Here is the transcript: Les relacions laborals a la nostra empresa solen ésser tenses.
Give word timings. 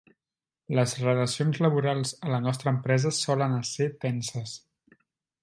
Les 0.77 0.95
relacions 1.01 1.59
laborals 1.65 2.15
a 2.29 2.33
la 2.33 2.41
nostra 2.47 2.73
empresa 2.77 3.13
solen 3.19 3.55
ésser 3.61 3.93
tenses. 4.07 4.57